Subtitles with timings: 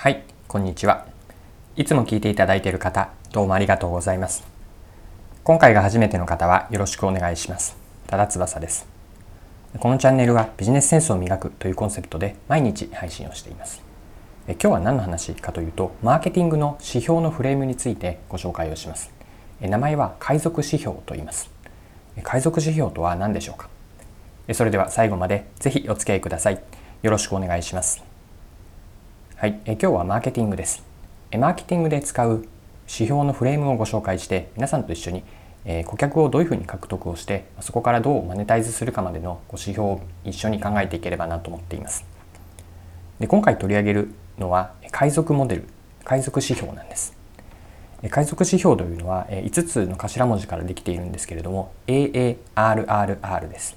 [0.00, 1.06] はい、こんにちは。
[1.74, 4.46] いつも聞いていただいている方、どうもありがとうございます。
[5.42, 7.76] 今回が初めての方はよろしくお願いします。
[8.06, 8.86] ただ翼です。
[9.80, 13.82] このチャンネルはビジネスセンスを磨くというコンセプトで毎日配信をしています。
[14.46, 19.10] え今日は何の話かというと、マーケティングの指標のフレームについてご紹介をします。
[19.60, 21.50] 名前は海賊指標と言います。
[22.22, 23.68] 海賊指標とは何でしょうか
[24.54, 26.62] それでは最後までぜひお付き合いください。
[27.02, 28.07] よろしくお願いします。
[29.40, 30.82] はい、え今日はマーケティングです。
[31.30, 32.48] マーケティングで使う指
[32.88, 35.22] 標のフレームをご紹介して皆さんと一緒に、
[35.64, 42.04] え顧客をどういうふうに獲得をしてそこからどうマネタイズするかまでの指標を一緒に考えていければなと思っています。
[43.20, 45.68] で今回取り上げるのは海賊モデル
[46.02, 47.16] 海賊指標なんです。
[48.10, 53.76] 海賊指標というのは5つの頭文字からできているんですけれども AARRR です。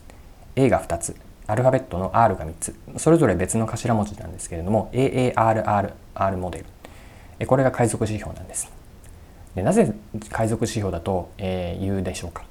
[0.56, 1.16] A が2つ
[1.48, 2.76] アルファベットの R が3つ。
[2.98, 6.66] それぞれ別の頭文字なんですけれども AARRR モデ
[7.40, 7.48] ル。
[7.48, 8.72] これが海賊指標なんです。
[9.56, 9.94] でなぜ
[10.30, 12.44] 海賊指標だと、えー、言うでしょうか。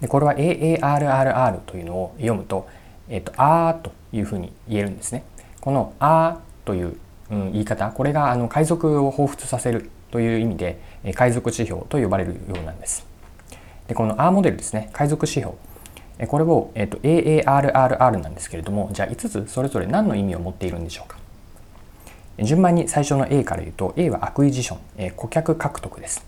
[0.00, 2.68] でこれは AARRR というのを読むと,、
[3.08, 5.24] えーと、あというふうに言えるんですね。
[5.60, 6.96] このあという、
[7.30, 10.78] うん、言い方これがあの海賊を彷彿させるという意味で
[11.14, 13.06] 海賊指標と呼ばれるようなんです。
[13.88, 14.88] でこの R モデルですね。
[14.92, 15.54] 海賊指標。
[16.28, 21.18] これを、えーと、AARRR なんですけれどもじゃあ5つそれぞれ何の意味を持っているんでしょうか？
[22.42, 26.24] 順番に最初の A から言うと A は acquisition、えー、顧客獲得です。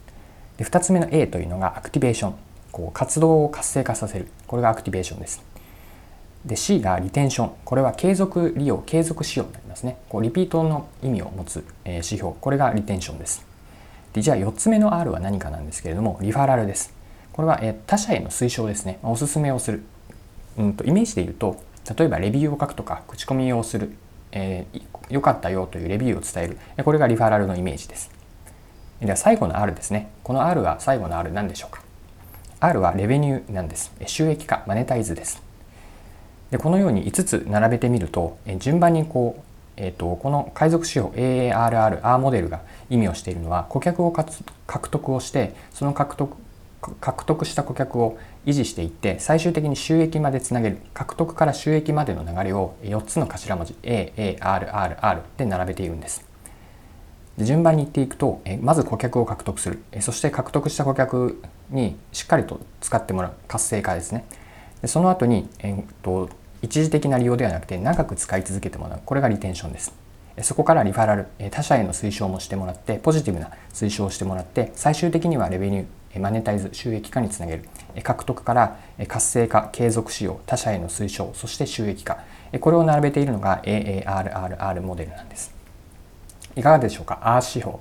[0.57, 2.35] で2つ目の A というのが activation
[2.73, 4.29] こう活動を活性化させる。
[4.47, 5.43] これが activation です。
[6.45, 9.99] で C が retention これは継続利用継続使用になりますね。
[10.09, 13.45] こうリピートの意味を持つ、えー、指標これが retention です。
[14.13, 16.96] でじゃあ4つ目の R は何かなんですけれどもリファラルです。
[17.37, 18.99] これは、え他者への推奨ですね。
[19.03, 19.83] おすすめをする、
[20.57, 21.61] うんと、イメージで言うと
[21.97, 23.93] 例えばレビューを書くとか口コミをする。
[24.33, 26.85] えー、良かったよというレビューを伝える。
[26.85, 28.11] これがリファラルのイメージです。
[29.01, 30.11] では最後の R ですね。
[30.25, 31.81] この R は最後の R 何でしょうか。
[32.61, 33.93] R はレベニューなんです。
[34.07, 35.43] 収益化マネタイズです。
[36.51, 39.43] でこのように5つ並べてみると順番にこう、
[39.77, 46.37] えーと、この海賊指標 AARR R モデルが意味をしているのは顧客を獲得をしてその獲得
[47.01, 50.79] 獲得した顧客を維持していって最終的に収益までつなげる。
[50.95, 56.25] 獲得から収益までの流れを4つの頭文字 AARRR で並べているんです。
[57.37, 59.83] で順番に言っていくとまず顧客を獲得する。
[60.01, 63.33] そして獲得した顧客にしっかりと使ってもらう。
[63.49, 64.25] 活性化ですね。
[64.83, 66.29] でその後に、えっと、
[66.63, 69.01] 一時的な利用ではなくて長く使い続けてもらう。
[69.05, 69.95] これがリテンションです。
[70.43, 71.27] そこからリファラル。
[71.51, 75.87] 他社への推奨もしてもらってポジティブな推奨をしてもらって最終的にはレベニュー
[76.19, 77.69] マネタイズ収益化につなげる。
[78.03, 78.79] 獲得から
[79.09, 82.19] 活性化継続使用他社への推奨そして収益化。
[82.61, 85.55] これを並べているのが AARRR モデルなんです。
[86.55, 87.79] いかがでしょうか？R 指標。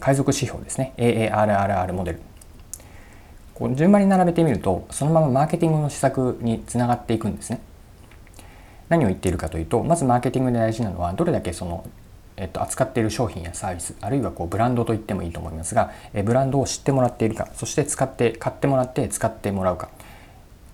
[0.00, 0.92] 海賊指標ですね。
[0.96, 2.20] AARRR モデル。
[3.54, 7.60] こう順番に並べてみるとそのままマーケティングの施策につながっていくんですね。
[8.88, 11.86] 何を言っているかというとまずマーケティングで大事なのはどれだけその
[12.36, 19.88] えっと、扱っている商品やサービスあるいはこうブランドといってもいいと思いますがえブランドを知ってもらっているかそして使って買ってもらって使ってもらうか。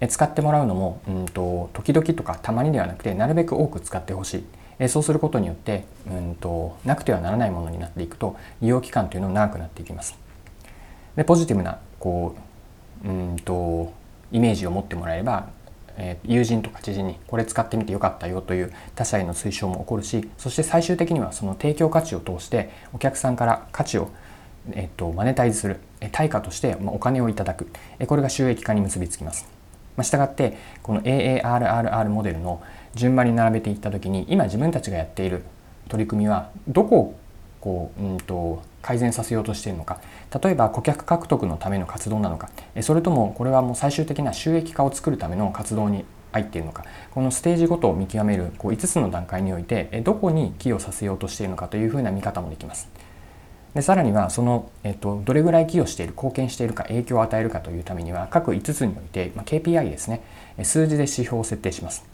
[0.03, 4.44] え使ってもらうのもうんと時々とかたまにではなくてなるべく多く使ってほしい。
[4.78, 10.19] えそうすることによってうんとなくてはならないものになっていくと利用期間というのは長くなっていきます。
[11.16, 12.34] でポジティブなこ
[13.04, 13.92] ううんと
[14.32, 15.48] イメージを持ってもらえれば
[16.00, 24.10] え友人とか知人にこれ使ってみてよかったよという他者への推奨も起こるしそして最終的にはその提供価値を通してお客さんから価値を
[24.72, 25.81] えっと、マネタイズする
[26.12, 27.69] 対価としてお金をいただく
[28.06, 29.49] これが収益化に結びつきます。
[29.97, 32.62] まあ、したがってこの AARRR モデルの
[32.94, 35.44] 順番に並べていった時に今自分たちがやっている
[35.89, 37.19] 取り組みはどこを
[37.60, 40.01] こう、うんと、改善させようとしているのか。
[40.43, 42.51] 例えば顧客獲得のための活動なのか。
[42.83, 46.85] それともこれはもう最終的な収益化を作るための活動に入っているのか。
[47.13, 52.89] このステージごとを見極めるこう5つの段階においてどこに寄与させようとしているのかというふうな見方もできます。
[53.75, 60.22] でさらにはその、えっと、どれぐらい寄与している貢献しているか影響を与えるかというためには各5つにおいて、まあ、KPI ですね。
[60.65, 62.04] 数字で指標を設定します。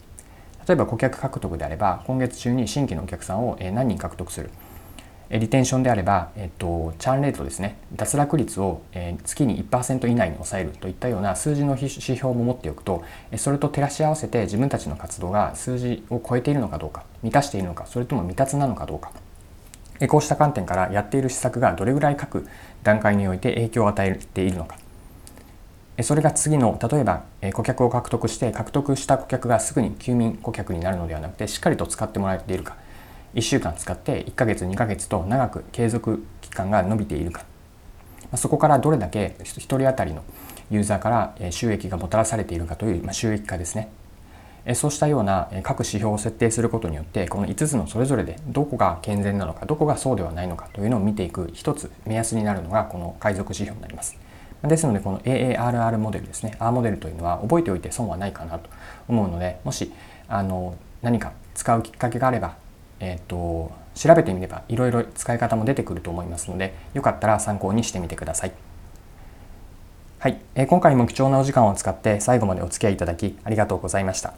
[0.67, 4.49] 例えば顧客獲得であれば今月中に新規のお客さんを何人獲得する。
[5.29, 7.77] リテンションであれば、えっと、チャーンレートですね。
[7.95, 13.03] 脱落率を、え月に1%以内に抑えるといったような数字の指標も持っておくと
[13.35, 19.11] それと照らし合わせて自分たちの活動が数字を超えているのかどうか満たしているのかそれとも未達なのかどうか。
[20.07, 22.47] こうした観点からやっている施策がどれぐらい各
[22.83, 24.77] 段階において影響を与えているのか。
[26.03, 32.77] それが次の例えば顧客を獲得して獲得した顧客がすぐに休眠顧客になるのではなくてしっかりと使ってもらえているか。
[33.35, 37.43] 1週間使って1ヶ月2ヶ月と長く継続期間が伸びているか。
[38.35, 40.23] そこからどれだけ1人当たりの
[40.69, 43.89] ユーザーから収益がもたらされているかという収益化ですね。
[44.73, 54.17] そうしたような各指標を設定することによってこの5つのそれぞれでどこが健全なのかどこがそうではないのかというのを見ていく一つ目安になるのがこの海賊指標になります。
[54.63, 56.57] ですのでこの AARR モデルですね。
[56.59, 58.69] R モデルというのは覚えておいて損はないかなと
[59.07, 59.93] 思うのでもし
[60.27, 62.57] あの何か使うきっかけがあれば、
[62.99, 68.51] えーと、調べてみればいろいろ使い方も出てくると思いますのでよかったら参考にしてみてください。
[70.19, 74.33] はい、えー、今回も貴重なお時間を使って最後までお付き合いいただきありがとうございました。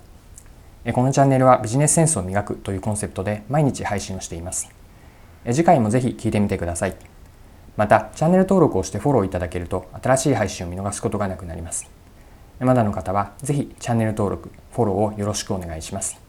[0.85, 4.69] えこのチャンネルはビジネスセンスを磨くというコンセプトで毎日配信をしています。
[5.45, 6.95] え次回もぜひ聞いてみてください。
[7.75, 11.89] また、チャンネル登録をしてフォローいただけると新しい配信を見逃すことがなくなります。
[12.59, 16.28] まだの方はぜひチャンネル登録、フォローをよろしくお願いします。